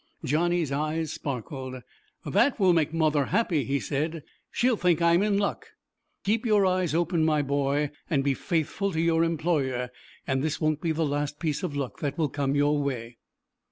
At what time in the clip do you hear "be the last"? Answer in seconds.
10.81-11.37